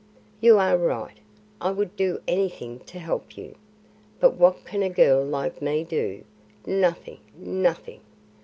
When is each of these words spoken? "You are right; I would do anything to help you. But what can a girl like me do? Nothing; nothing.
"You 0.39 0.57
are 0.57 0.79
right; 0.79 1.19
I 1.61 1.69
would 1.69 1.95
do 1.95 2.21
anything 2.27 2.79
to 2.87 2.97
help 2.97 3.37
you. 3.37 3.53
But 4.19 4.33
what 4.33 4.65
can 4.65 4.81
a 4.81 4.89
girl 4.89 5.23
like 5.23 5.61
me 5.61 5.83
do? 5.83 6.23
Nothing; 6.65 7.19
nothing. 7.37 7.99